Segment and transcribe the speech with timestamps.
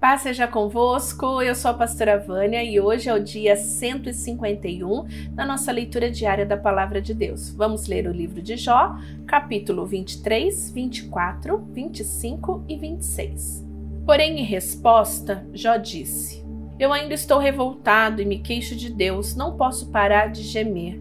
[0.00, 5.44] Paz seja convosco, eu sou a pastora Vânia e hoje é o dia 151 da
[5.44, 7.50] nossa leitura diária da Palavra de Deus.
[7.50, 13.62] Vamos ler o livro de Jó, capítulo 23, 24, 25 e 26.
[14.06, 16.42] Porém, em resposta, Jó disse:
[16.78, 20.98] Eu ainda estou revoltado e me queixo de Deus, não posso parar de gemer.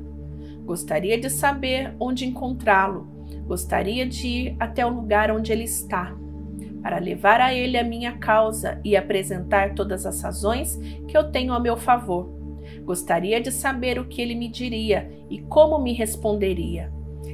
[0.65, 3.07] Gostaria de saber onde encontrá-lo,
[3.47, 6.13] gostaria de ir até o lugar onde ele está
[6.81, 10.75] para levar a ele a minha causa e apresentar todas as razões
[11.07, 12.29] que eu tenho a meu favor.
[12.83, 16.91] Gostaria de saber o que ele me diria e como me responderia.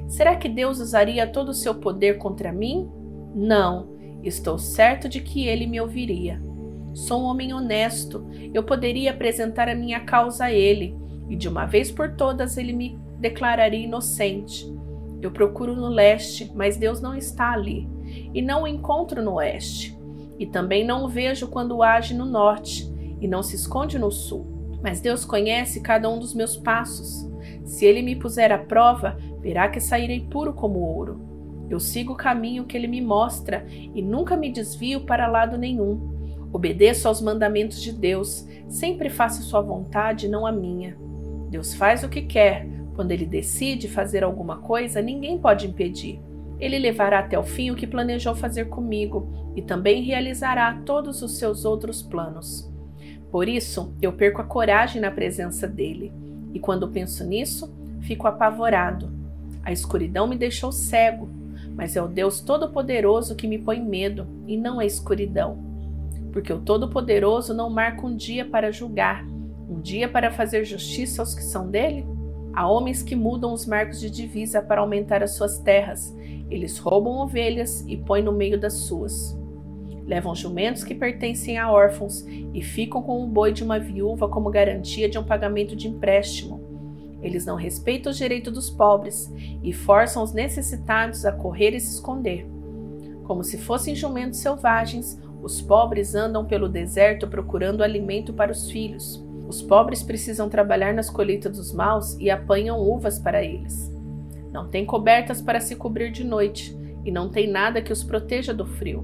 [0.07, 2.89] Será que Deus usaria todo o seu poder contra mim?
[3.33, 6.41] Não, estou certo de que ele me ouviria.
[6.93, 10.95] Sou um homem honesto, eu poderia apresentar a minha causa a ele,
[11.29, 14.65] e de uma vez por todas ele me declararia inocente.
[15.21, 17.94] Eu procuro no leste, mas Deus não está ali
[18.33, 19.97] e não o encontro no oeste.
[20.37, 24.45] E também não o vejo quando age no norte, e não se esconde no sul.
[24.81, 27.27] Mas Deus conhece cada um dos meus passos.
[27.63, 31.21] Se ele me puser à prova, verá que sairei puro como ouro.
[31.69, 36.13] Eu sigo o caminho que ele me mostra e nunca me desvio para lado nenhum.
[36.53, 40.95] Obedeço aos mandamentos de Deus, sempre faço sua vontade, não a minha.
[41.49, 42.67] Deus faz o que quer.
[42.95, 46.21] Quando ele decide fazer alguma coisa, ninguém pode impedir.
[46.59, 51.37] Ele levará até o fim o que planejou fazer comigo e também realizará todos os
[51.37, 52.71] seus outros planos.
[53.31, 56.13] Por isso, eu perco a coragem na presença dele,
[56.53, 59.11] e quando penso nisso, fico apavorado.
[59.61, 61.29] A escuridão me deixou cego,
[61.75, 65.57] mas é o Deus Todo-Poderoso que me põe medo e não a escuridão.
[66.31, 69.25] Porque o Todo-Poderoso não marca um dia para julgar,
[69.69, 72.05] um dia para fazer justiça aos que são dele?
[72.55, 76.15] Há homens que mudam os marcos de divisa para aumentar as suas terras
[76.49, 79.37] eles roubam ovelhas e põem no meio das suas.
[80.05, 84.51] Levam jumentos que pertencem a órfãos e ficam com o boi de uma viúva como
[84.51, 86.63] garantia de um pagamento de empréstimo.
[87.21, 89.33] Eles não respeitam os direitos dos pobres
[89.63, 92.47] e forçam os necessitados a correr e se esconder.
[93.23, 99.24] Como se fossem jumentos selvagens, os pobres andam pelo deserto procurando alimento para os filhos.
[99.47, 103.91] Os pobres precisam trabalhar nas colheitas dos maus e apanham uvas para eles.
[104.51, 108.53] Não tem cobertas para se cobrir de noite, e não tem nada que os proteja
[108.53, 109.03] do frio.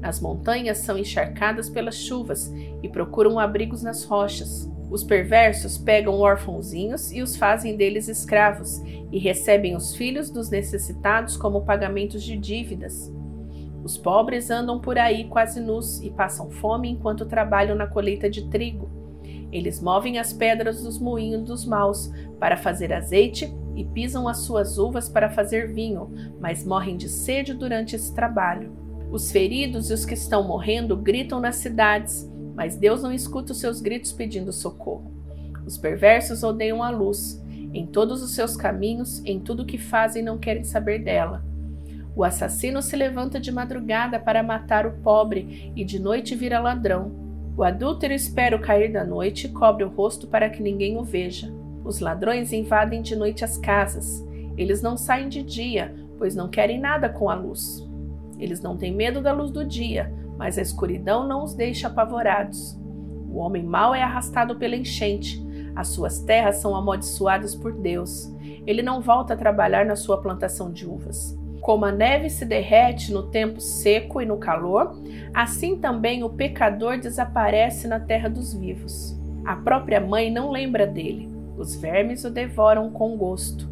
[0.00, 2.52] Nas montanhas são encharcadas pelas chuvas
[2.82, 4.68] e procuram abrigos nas rochas.
[4.90, 8.80] Os perversos pegam órfãozinhos e os fazem deles escravos,
[9.12, 13.12] e recebem os filhos dos necessitados como pagamentos de dívidas.
[13.82, 18.48] Os pobres andam por aí quase nus e passam fome enquanto trabalham na colheita de
[18.48, 18.90] trigo.
[19.52, 24.78] Eles movem as pedras dos moinhos dos maus para fazer azeite e pisam as suas
[24.78, 28.72] uvas para fazer vinho, mas morrem de sede durante esse trabalho.
[29.10, 33.60] Os feridos e os que estão morrendo gritam nas cidades, mas Deus não escuta os
[33.60, 35.12] seus gritos pedindo socorro.
[35.66, 37.42] Os perversos odeiam a luz.
[37.74, 41.44] Em todos os seus caminhos, em tudo o que fazem, não querem saber dela.
[42.14, 47.25] O assassino se levanta de madrugada para matar o pobre e de noite vira ladrão.
[47.56, 51.02] O adúltero espera o cair da noite e cobre o rosto para que ninguém o
[51.02, 51.50] veja.
[51.82, 54.22] Os ladrões invadem de noite as casas.
[54.58, 57.82] Eles não saem de dia, pois não querem nada com a luz.
[58.38, 62.78] Eles não têm medo da luz do dia, mas a escuridão não os deixa apavorados.
[63.30, 65.42] O homem mau é arrastado pela enchente.
[65.74, 68.30] As suas terras são amaldiçoadas por Deus.
[68.66, 71.34] Ele não volta a trabalhar na sua plantação de uvas.
[71.66, 74.96] Como a neve se derrete no tempo seco e no calor,
[75.34, 79.18] assim também o pecador desaparece na terra dos vivos.
[79.44, 81.28] A própria mãe não lembra dele.
[81.58, 83.68] Os vermes o devoram com gosto,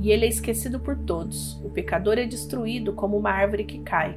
[0.00, 1.60] e ele é esquecido por todos.
[1.64, 4.16] O pecador é destruído como uma árvore que cai.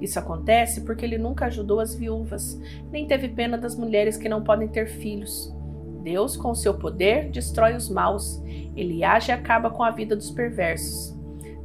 [0.00, 4.44] Isso acontece porque ele nunca ajudou as viúvas, nem teve pena das mulheres que não
[4.44, 5.52] podem ter filhos.
[6.04, 8.40] Deus, com seu poder, destrói os maus.
[8.76, 11.15] Ele age e acaba com a vida dos perversos.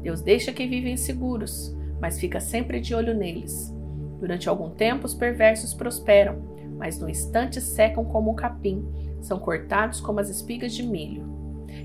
[0.02, 3.74] Deus deixa que vivem seguros, mas fica sempre de olho neles.
[4.20, 6.42] Durante algum tempo, os perversos prosperam,
[6.78, 8.86] mas no instante secam como um capim
[9.22, 11.24] são cortados como as espigas de milho.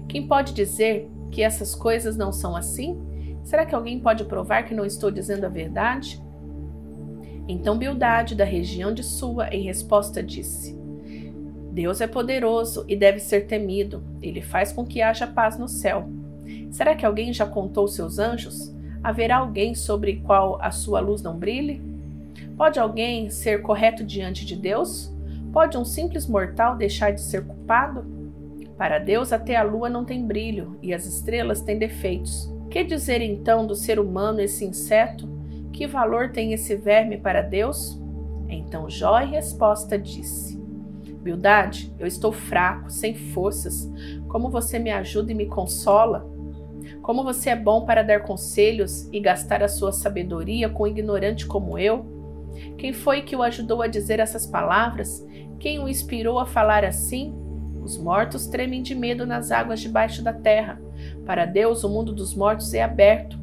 [0.09, 2.99] Quem pode dizer que essas coisas não são assim?
[3.45, 6.21] Será que alguém pode provar que não estou dizendo a verdade?
[7.47, 10.77] Então Bildade, da região de Sua, em resposta disse:
[11.71, 14.03] Deus é poderoso e deve ser temido.
[14.21, 16.09] Ele faz com que haja paz no céu.
[16.71, 18.75] Será que alguém já contou seus anjos?
[19.03, 21.83] Haverá alguém sobre qual a sua luz não brilhe?
[22.57, 25.15] Pode alguém ser correto diante de Deus?
[25.53, 28.05] Pode um simples mortal deixar de ser culpado?
[28.77, 32.53] Para Deus, até a lua não tem brilho e as estrelas têm defeitos.
[32.71, 35.29] Que dizer então do ser humano esse inseto?
[35.73, 37.99] Que valor tem esse verme para Deus?
[38.49, 40.61] Então Jó em resposta disse:
[41.23, 43.91] Bildade, eu estou fraco, sem forças.
[44.29, 46.36] Como você me ajuda e me consola?
[47.07, 51.47] Como você é bom para dar conselhos e gastar a sua sabedoria com um ignorante
[51.47, 52.05] como eu?
[52.77, 55.25] Quem foi que o ajudou a dizer essas palavras?
[55.61, 57.33] Quem o inspirou a falar assim?
[57.81, 60.83] Os mortos tremem de medo nas águas debaixo da terra.
[61.25, 63.39] Para Deus, o mundo dos mortos é aberto.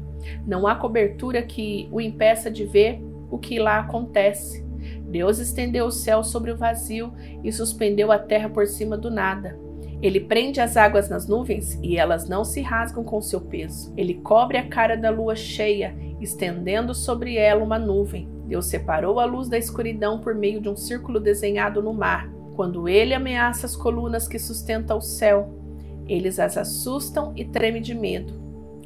[0.46, 4.62] Não há cobertura que o impeça de ver o que lá acontece.
[5.06, 9.63] Deus estendeu o céu sobre o vazio e suspendeu a terra por cima do nada.
[10.04, 13.90] Ele prende as águas nas nuvens e elas não se rasgam com seu peso.
[13.96, 18.28] Ele cobre a cara da lua cheia, estendendo sobre ela uma nuvem.
[18.46, 22.30] Deus separou a luz da escuridão por meio de um círculo desenhado no mar.
[22.54, 25.54] Quando ele ameaça as colunas que sustentam o céu,
[26.06, 28.34] eles as assustam e tremem de medo.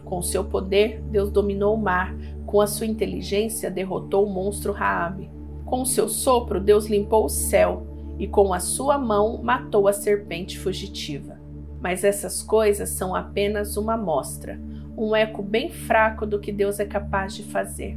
[0.04, 2.16] Com seu poder, Deus dominou o mar,
[2.46, 5.28] com a sua inteligência derrotou o monstro Raabe.
[5.64, 7.87] Com seu sopro, Deus limpou o céu
[8.18, 11.38] e com a sua mão matou a serpente fugitiva.
[11.80, 14.60] Mas essas coisas são apenas uma amostra,
[14.96, 17.96] um eco bem fraco do que Deus é capaz de fazer.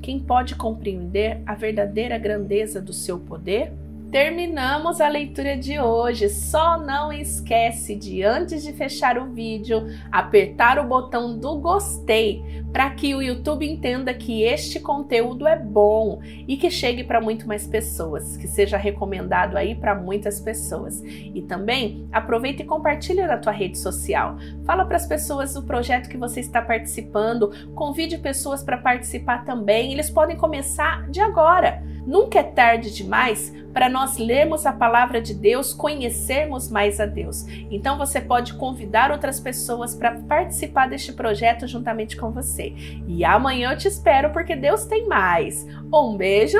[0.00, 3.72] Quem pode compreender a verdadeira grandeza do seu poder?
[4.12, 6.28] Terminamos a leitura de hoje.
[6.28, 12.90] Só não esquece de, antes de fechar o vídeo, apertar o botão do gostei para
[12.90, 17.66] que o YouTube entenda que este conteúdo é bom e que chegue para muito mais
[17.66, 21.02] pessoas, que seja recomendado aí para muitas pessoas.
[21.02, 24.36] E também aproveita e compartilha na tua rede social.
[24.66, 29.90] Fala para as pessoas do projeto que você está participando, convide pessoas para participar também.
[29.90, 31.82] Eles podem começar de agora.
[32.06, 37.46] Nunca é tarde demais para nós lermos a palavra de Deus, conhecermos mais a Deus.
[37.70, 42.74] Então você pode convidar outras pessoas para participar deste projeto juntamente com você.
[43.06, 45.66] E amanhã eu te espero porque Deus tem mais.
[45.92, 46.58] Um beijo,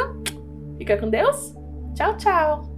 [0.78, 1.54] fica com Deus,
[1.94, 2.71] tchau, tchau.